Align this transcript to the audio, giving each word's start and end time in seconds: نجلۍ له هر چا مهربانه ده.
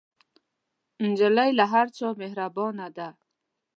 نجلۍ 1.09 1.49
له 1.59 1.65
هر 1.73 1.87
چا 1.97 2.07
مهربانه 2.21 2.85
ده. 2.97 3.09